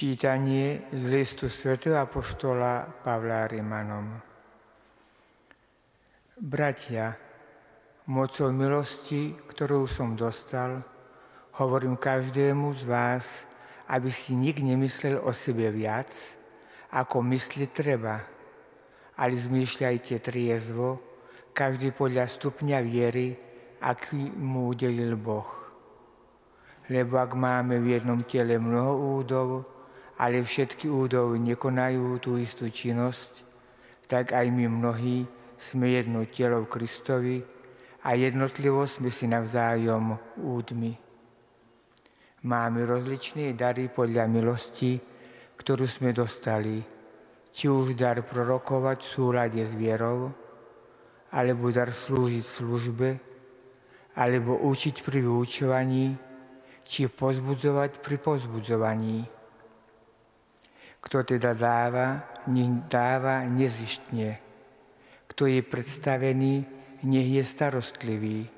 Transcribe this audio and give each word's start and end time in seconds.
Čítanie 0.00 0.88
z 0.96 1.02
listu 1.12 1.52
svätého 1.52 2.00
Apoštola 2.00 2.88
Pavla 3.04 3.44
Rimanom. 3.44 4.16
Bratia, 6.40 7.12
mocou 8.08 8.48
milosti, 8.48 9.36
ktorú 9.36 9.84
som 9.84 10.16
dostal, 10.16 10.80
hovorím 11.60 12.00
každému 12.00 12.72
z 12.80 12.82
vás, 12.88 13.44
aby 13.92 14.08
si 14.08 14.32
nik 14.40 14.64
nemyslel 14.64 15.20
o 15.20 15.36
sebe 15.36 15.68
viac, 15.68 16.08
ako 16.96 17.20
mysliť 17.20 17.68
treba, 17.68 18.24
ale 19.20 19.36
zmýšľajte 19.36 20.16
triezvo, 20.24 20.96
každý 21.52 21.92
podľa 21.92 22.24
stupňa 22.24 22.80
viery, 22.80 23.36
aký 23.84 24.32
mu 24.40 24.72
udelil 24.72 25.12
Boh. 25.20 25.52
Lebo 26.88 27.20
ak 27.20 27.36
máme 27.36 27.76
v 27.84 28.00
jednom 28.00 28.24
tele 28.24 28.56
mnoho 28.56 29.20
údov, 29.20 29.76
ale 30.20 30.44
všetky 30.44 30.84
údovy 30.84 31.40
nekonajú 31.40 32.20
tú 32.20 32.36
istú 32.36 32.68
činnosť, 32.68 33.40
tak 34.04 34.36
aj 34.36 34.52
my 34.52 34.68
mnohí 34.68 35.24
sme 35.56 35.96
jedno 35.96 36.28
telo 36.28 36.60
v 36.60 36.70
Kristovi 36.76 37.36
a 38.04 38.12
jednotlivo 38.12 38.84
sme 38.84 39.08
si 39.08 39.24
navzájom 39.24 40.20
údmi. 40.44 40.92
Máme 42.44 42.84
rozličné 42.84 43.56
dary 43.56 43.88
podľa 43.88 44.28
milosti, 44.28 45.00
ktorú 45.56 45.88
sme 45.88 46.12
dostali, 46.12 46.84
či 47.56 47.72
už 47.72 47.96
dar 47.96 48.20
prorokovať 48.20 48.98
v 49.00 49.08
súlade 49.08 49.60
s 49.64 49.72
vierou, 49.72 50.28
alebo 51.32 51.72
dar 51.72 51.88
slúžiť 51.88 52.44
službe, 52.44 53.08
alebo 54.20 54.68
učiť 54.68 55.00
pri 55.00 55.24
vyučovaní, 55.24 56.12
či 56.84 57.08
pozbudzovať 57.08 58.04
pri 58.04 58.16
pozbudzovaní 58.20 59.39
kto 61.00 61.24
teda 61.24 61.56
dáva, 61.56 62.28
nech 62.46 62.84
dáva 62.88 63.44
nezištne. 63.48 64.38
Kto 65.26 65.48
je 65.48 65.64
predstavený, 65.64 66.66
nech 67.02 67.28
je 67.28 67.44
starostlivý. 67.44 68.48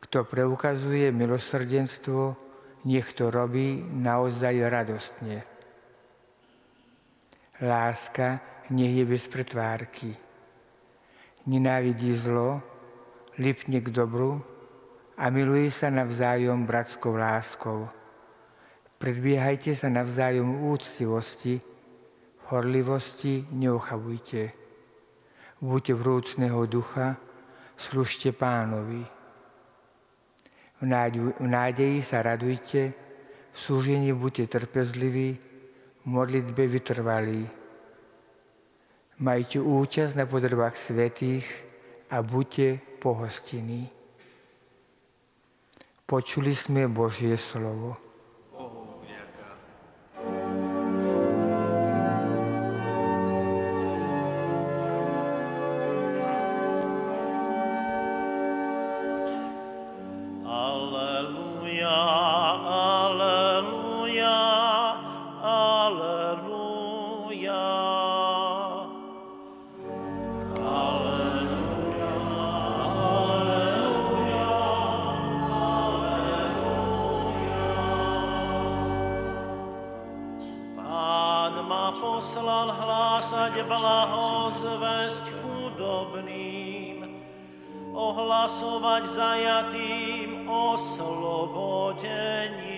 Kto 0.00 0.28
preukazuje 0.28 1.08
milosrdenstvo, 1.08 2.36
nech 2.84 3.08
to 3.16 3.32
robí 3.32 3.80
naozaj 3.88 4.54
radostne. 4.68 5.40
Láska 7.64 8.40
nech 8.70 8.92
je 8.92 9.04
bez 9.08 9.24
pretvárky. 9.28 10.12
Nenávidí 11.48 12.12
zlo, 12.12 12.60
lipne 13.40 13.80
k 13.80 13.88
dobru 13.88 14.36
a 15.16 15.32
miluje 15.32 15.72
sa 15.72 15.88
navzájom 15.88 16.68
bratskou 16.68 17.16
láskou 17.16 18.03
Predbiehajte 19.04 19.76
sa 19.76 19.92
navzájom 19.92 20.64
úctivosti, 20.72 21.60
horlivosti 22.48 23.44
neuchabujte. 23.52 24.48
Buďte 25.60 25.92
vrúcného 25.92 26.64
ducha, 26.64 27.20
služte 27.76 28.32
pánovi. 28.32 29.04
V, 30.80 30.88
nádeji 31.44 32.00
sa 32.00 32.24
radujte, 32.24 32.96
v 33.52 33.56
súžení 33.60 34.16
buďte 34.16 34.56
trpezliví, 34.56 35.36
v 36.00 36.04
modlitbe 36.08 36.64
vytrvalí. 36.64 37.44
Majte 39.20 39.60
účasť 39.60 40.16
na 40.16 40.24
podrbách 40.24 40.80
svetých 40.80 41.44
a 42.08 42.24
buďte 42.24 42.80
pohostinní. 43.04 43.84
Počuli 46.08 46.56
sme 46.56 46.88
Božie 46.88 47.36
slovo. 47.36 48.03
Poslal 82.24 82.72
hlásať 82.72 83.62
blahozvesť 83.68 85.24
chudobným, 85.44 87.03
ohlasovať 87.94 89.06
zajatým 89.06 90.50
oslobodenie 90.50 92.73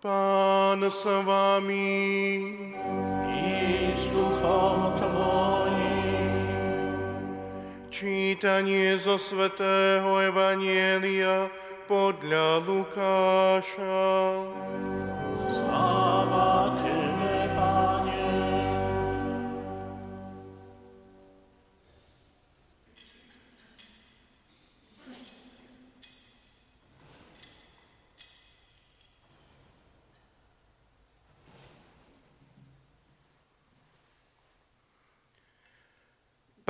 Pán 0.00 0.80
s 0.88 1.04
vami. 1.04 2.56
I 3.28 3.92
s 3.92 4.08
duchom 4.08 4.96
tvojim. 4.96 6.88
Čítanie 7.92 8.96
zo 8.96 9.20
Svetého 9.20 10.24
Evanielia 10.24 11.52
podľa 11.84 12.64
Lukáša. 12.64 14.08
Sláva 15.52 16.80
Tebe, 16.80 16.99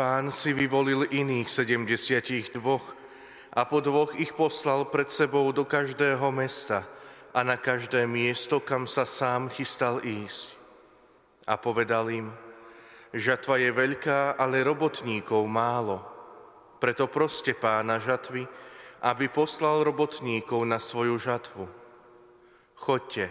Pán 0.00 0.32
si 0.32 0.56
vyvolil 0.56 1.12
iných 1.12 1.44
sedemdesiatich 1.52 2.56
dvoch 2.56 2.96
a 3.52 3.68
po 3.68 3.84
dvoch 3.84 4.16
ich 4.16 4.32
poslal 4.32 4.88
pred 4.88 5.12
sebou 5.12 5.52
do 5.52 5.68
každého 5.68 6.24
mesta 6.32 6.88
a 7.36 7.44
na 7.44 7.60
každé 7.60 8.08
miesto, 8.08 8.64
kam 8.64 8.88
sa 8.88 9.04
sám 9.04 9.52
chystal 9.52 10.00
ísť. 10.00 10.56
A 11.44 11.60
povedal 11.60 12.08
im, 12.16 12.32
žatva 13.12 13.60
je 13.60 13.68
veľká, 13.68 14.40
ale 14.40 14.64
robotníkov 14.64 15.44
málo. 15.44 16.00
Preto 16.80 17.04
proste 17.04 17.52
pána 17.52 18.00
žatvy, 18.00 18.48
aby 19.04 19.28
poslal 19.28 19.84
robotníkov 19.84 20.64
na 20.64 20.80
svoju 20.80 21.20
žatvu. 21.20 21.68
Chodte, 22.72 23.28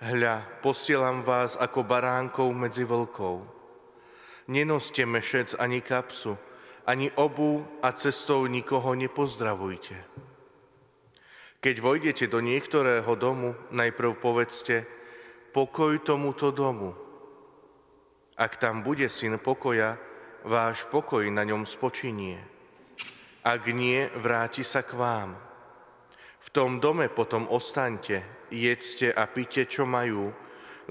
hľa, 0.00 0.64
posielam 0.64 1.20
vás 1.20 1.60
ako 1.60 1.84
baránkov 1.84 2.48
medzi 2.56 2.88
vlkov. 2.88 3.63
Nenoste 4.44 5.06
mešec 5.08 5.56
ani 5.56 5.80
kapsu, 5.80 6.36
ani 6.84 7.08
obu 7.16 7.64
a 7.80 7.92
cestou 7.96 8.44
nikoho 8.44 8.92
nepozdravujte. 8.92 9.96
Keď 11.64 11.76
vojdete 11.80 12.28
do 12.28 12.44
niektorého 12.44 13.08
domu, 13.16 13.56
najprv 13.72 14.20
povedzte, 14.20 14.84
pokoj 15.56 15.96
tomuto 16.04 16.52
domu. 16.52 16.92
Ak 18.36 18.60
tam 18.60 18.84
bude 18.84 19.08
syn 19.08 19.40
pokoja, 19.40 19.96
váš 20.44 20.84
pokoj 20.92 21.24
na 21.32 21.40
ňom 21.40 21.64
spočinie. 21.64 22.36
Ak 23.48 23.64
nie, 23.72 24.04
vráti 24.20 24.60
sa 24.60 24.84
k 24.84 24.92
vám. 24.92 25.40
V 26.44 26.48
tom 26.52 26.84
dome 26.84 27.08
potom 27.08 27.48
ostaňte, 27.48 28.48
jedzte 28.52 29.08
a 29.08 29.24
pite, 29.24 29.64
čo 29.64 29.88
majú, 29.88 30.28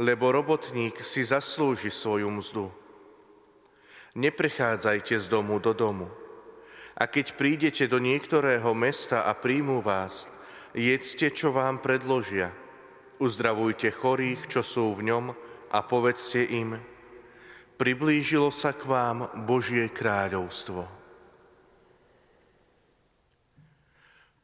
lebo 0.01 0.33
robotník 0.33 1.05
si 1.05 1.21
zaslúži 1.21 1.93
svoju 1.93 2.33
mzdu. 2.33 2.65
Neprechádzajte 4.13 5.17
z 5.17 5.25
domu 5.25 5.57
do 5.57 5.73
domu. 5.73 6.05
A 6.93 7.09
keď 7.09 7.33
prídete 7.33 7.89
do 7.89 7.97
niektorého 7.97 8.69
mesta 8.77 9.25
a 9.25 9.33
príjmu 9.33 9.81
vás, 9.81 10.29
jedzte, 10.77 11.33
čo 11.33 11.49
vám 11.49 11.81
predložia. 11.81 12.53
Uzdravujte 13.17 13.89
chorých, 13.89 14.45
čo 14.45 14.61
sú 14.61 14.93
v 14.93 15.09
ňom 15.09 15.25
a 15.73 15.79
povedzte 15.81 16.45
im, 16.45 16.77
priblížilo 17.81 18.53
sa 18.53 18.77
k 18.77 18.85
vám 18.85 19.49
Božie 19.49 19.89
kráľovstvo. 19.89 20.85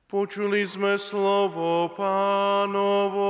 Počuli 0.09 0.65
sme 0.65 0.97
slovo 0.97 1.93
pánovo. 1.93 3.29